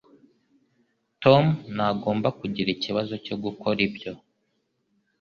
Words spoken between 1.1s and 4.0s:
Tom ntagomba kugira ikibazo cyo gukora